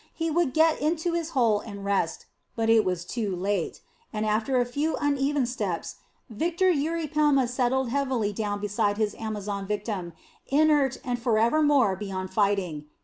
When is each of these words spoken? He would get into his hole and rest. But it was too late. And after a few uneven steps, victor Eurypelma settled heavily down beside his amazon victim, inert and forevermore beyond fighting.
He 0.15 0.31
would 0.31 0.55
get 0.55 0.81
into 0.81 1.13
his 1.13 1.29
hole 1.37 1.59
and 1.59 1.85
rest. 1.85 2.25
But 2.55 2.71
it 2.71 2.83
was 2.83 3.05
too 3.05 3.35
late. 3.35 3.81
And 4.11 4.25
after 4.25 4.59
a 4.59 4.65
few 4.65 4.95
uneven 4.99 5.45
steps, 5.45 5.97
victor 6.27 6.71
Eurypelma 6.71 7.47
settled 7.47 7.89
heavily 7.89 8.33
down 8.33 8.59
beside 8.59 8.97
his 8.97 9.13
amazon 9.13 9.67
victim, 9.67 10.13
inert 10.47 10.97
and 11.05 11.19
forevermore 11.19 11.95
beyond 11.97 12.33
fighting. 12.33 12.85